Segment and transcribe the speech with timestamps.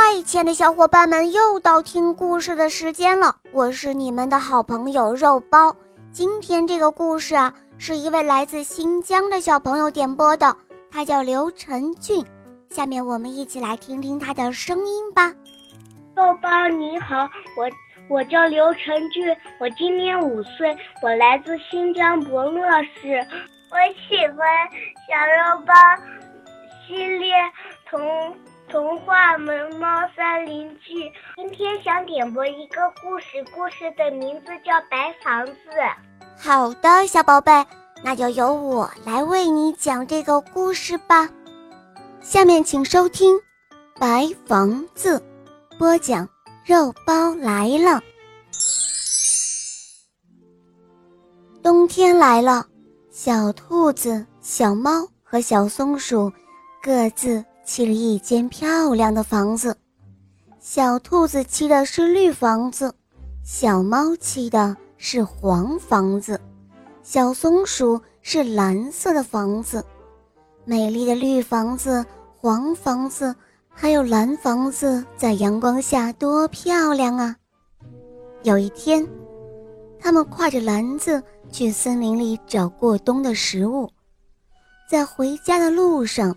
[0.00, 3.34] 嗨，亲爱的小伙伴们，又到听故事的时间了。
[3.50, 5.74] 我是你们的好朋友肉包。
[6.12, 10.56] 今天这个故事啊，是一位来自新疆的小朋友点播的，
[10.88, 12.24] 他叫刘晨俊。
[12.70, 15.34] 下面我们一起来听听他的声音吧。
[16.14, 17.68] 肉包你好，我
[18.08, 23.18] 我叫刘晨俊，我今年五岁，我来自新疆博乐市。
[23.70, 23.76] 我
[24.08, 24.46] 喜欢
[25.08, 25.74] 小肉包
[26.86, 27.34] 系列
[27.90, 27.98] 童。
[28.70, 30.94] 童话《萌猫三林记》，
[31.36, 35.52] 今天想点播一个故事，故事的名字叫《白房子》。
[36.36, 37.50] 好的，小宝贝，
[38.04, 41.28] 那就由我来为你讲这个故事吧。
[42.20, 43.34] 下面请收听
[43.98, 45.18] 《白房子》，
[45.78, 46.28] 播讲
[46.66, 48.02] 肉包来了。
[51.62, 52.66] 冬天来了，
[53.10, 56.30] 小兔子、小猫和小松鼠
[56.82, 57.42] 各自。
[57.68, 59.76] 砌了一间漂亮的房子，
[60.58, 62.94] 小兔子砌的是绿房子，
[63.44, 66.40] 小猫砌的是黄房子，
[67.02, 69.84] 小松鼠是蓝色的房子。
[70.64, 72.02] 美丽的绿房子、
[72.38, 73.36] 黄房子
[73.68, 77.36] 还有蓝房子在阳光下多漂亮啊！
[78.44, 79.06] 有一天，
[80.00, 83.90] 他们挎着篮子去森林里找过冬的食物，
[84.90, 86.34] 在回家的路上。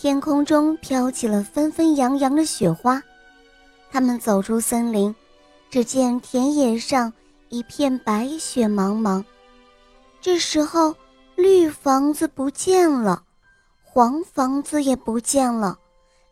[0.00, 3.02] 天空中飘起了纷纷扬扬的雪花，
[3.92, 5.14] 他们走出森林，
[5.68, 7.12] 只见田野上
[7.50, 9.22] 一片白雪茫茫。
[10.18, 10.94] 这时候，
[11.36, 13.24] 绿房子不见了，
[13.82, 15.78] 黄房子也不见了，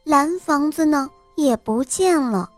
[0.02, 2.48] 蓝房子呢也不见了，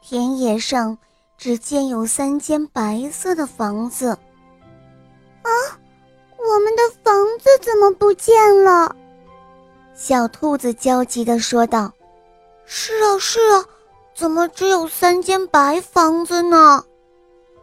[0.00, 0.96] 田野上
[1.36, 4.06] 只见有三间白色的房子。
[4.08, 5.50] 啊，
[6.38, 8.96] 我们的房子怎么不见了？
[10.02, 11.92] 小兔子焦急地说道
[12.64, 13.62] ：“是啊，是啊，
[14.14, 16.82] 怎么只有三间白房子呢？”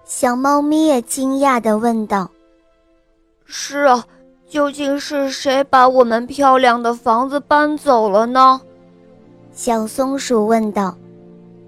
[0.05, 2.29] 小猫咪也惊讶地问道
[3.44, 4.06] ：“是啊，
[4.47, 8.62] 究竟是谁把我们漂亮的房子搬走了呢？”
[9.51, 10.95] 小松鼠问道。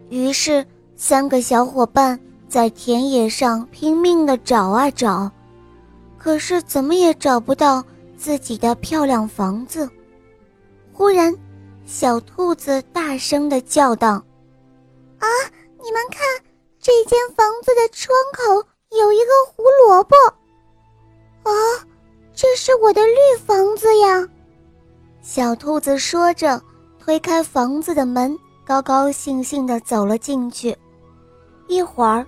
[0.10, 0.64] 于是，
[0.96, 5.32] 三个小伙伴在田野上拼命地找啊找，
[6.20, 7.84] 可是怎么也找不到
[8.16, 9.90] 自己的漂亮房子。
[11.00, 11.34] 忽然，
[11.86, 14.22] 小兔子大声的叫道
[15.20, 15.28] ：“啊，
[15.82, 16.28] 你们看，
[16.78, 18.68] 这间房子的窗口
[18.98, 20.14] 有一个胡萝卜！
[21.44, 21.54] 啊，
[22.34, 23.16] 这是我的绿
[23.46, 24.28] 房子呀！”
[25.24, 26.62] 小兔子说着，
[27.00, 30.76] 推开房子的门，高高兴兴的走了进去。
[31.70, 32.26] 一会儿，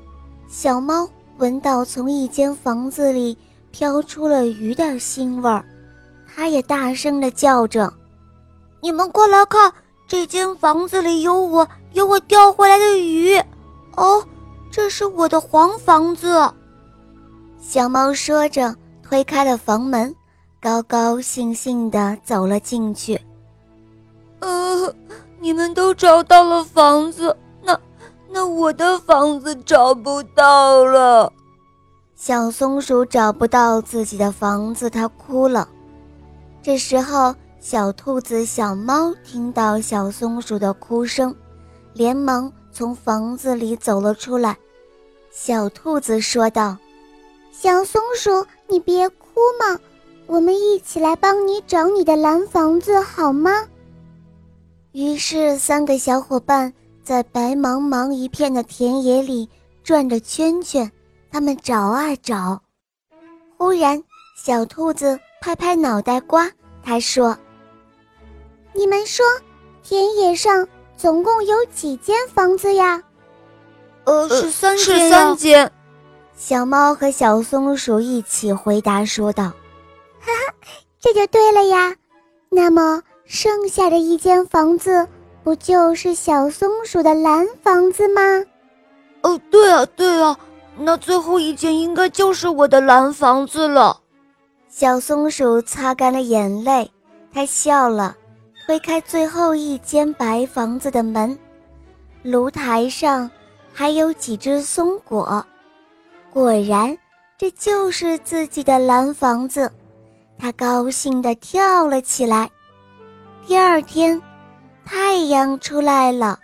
[0.48, 1.06] 小猫
[1.40, 3.38] 闻到从一间房子里
[3.70, 5.62] 飘出了鱼的腥味儿，
[6.26, 7.94] 它也大声的叫着。
[8.82, 9.72] 你们过来看，
[10.08, 13.38] 这间房子里有我，有我钓回来的鱼。
[13.96, 14.26] 哦，
[14.72, 16.52] 这是我的黄房子。
[17.60, 20.16] 小猫说着，推开了房门，
[20.60, 23.22] 高高兴兴地走了进去。
[24.40, 24.92] 呃，
[25.40, 27.80] 你们都找到了房子，那
[28.32, 31.32] 那我的房子找不到了。
[32.16, 35.70] 小松鼠找不到自己的房子，它哭了。
[36.64, 37.36] 这时候。
[37.62, 41.34] 小兔子、小猫听到小松鼠的哭声，
[41.94, 44.58] 连忙从房子里走了出来。
[45.30, 46.76] 小兔子说道
[47.54, 49.80] ：“小松鼠，你别哭嘛，
[50.26, 53.52] 我们一起来帮你找你的蓝房子好吗？”
[54.94, 56.74] 于是，三个小伙伴
[57.04, 59.48] 在白茫茫一片的田野里
[59.84, 60.92] 转着圈圈，
[61.30, 62.60] 他们找啊找。
[63.56, 64.04] 忽然，
[64.36, 66.50] 小兔子拍拍脑袋瓜，
[66.82, 67.38] 他说。
[68.74, 69.26] 你们说，
[69.84, 70.68] 田野上
[70.98, 73.02] 总共有几间房子呀？
[74.06, 75.72] 呃，是三间是三间。
[76.36, 79.44] 小猫和小松鼠一起回答说道
[80.20, 80.54] ：“哈哈，
[81.00, 81.96] 这就对了呀。
[82.50, 85.08] 那么剩下的一间房子，
[85.44, 88.22] 不就是小松鼠的蓝房子吗？”
[89.22, 90.36] 哦，对啊，对啊，
[90.78, 94.00] 那最后一间应该就是我的蓝房子了。
[94.68, 96.90] 小松鼠擦干了眼泪，
[97.32, 98.16] 它笑了。
[98.66, 101.38] 推开最后一间白房子的门，
[102.24, 103.30] 炉台上
[103.74, 105.46] 还有几只松果。
[106.32, 106.98] 果然，
[107.38, 109.70] 这就是自己的蓝房子。
[110.40, 112.50] 他高兴地跳了起来。
[113.46, 114.22] 第二天，
[114.86, 116.40] 太阳出来了，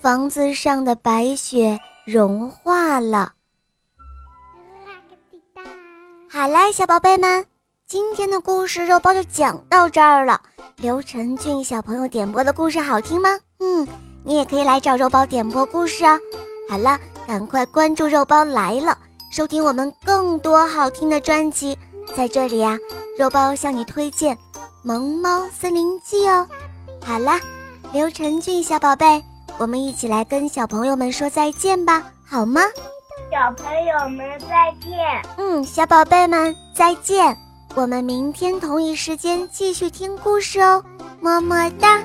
[0.00, 3.34] 房子上的白雪融化了。
[6.28, 7.44] 好啦，小宝贝们，
[7.86, 10.40] 今天的故事肉包就讲到这儿了。
[10.82, 13.30] 刘晨俊小朋友点播的故事好听吗？
[13.60, 13.88] 嗯，
[14.22, 16.18] 你也可以来找肉包点播故事啊。
[16.68, 18.98] 好了，赶快关注肉包来了，
[19.32, 21.78] 收听我们更多好听的专辑。
[22.14, 22.76] 在这里啊，
[23.18, 24.36] 肉包向你推荐
[24.82, 26.46] 《萌猫森林记》哦。
[27.02, 27.40] 好啦，
[27.90, 29.24] 刘晨俊小宝贝，
[29.56, 32.60] 我们一起来跟小朋友们说再见吧，好吗？
[33.32, 34.92] 小朋友们再见。
[35.38, 37.34] 嗯，小宝贝们再见。
[37.76, 40.82] 我们明天同一时间继续听故事哦，
[41.20, 42.02] 么么哒。